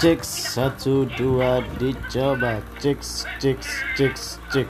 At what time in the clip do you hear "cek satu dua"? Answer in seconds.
0.00-1.60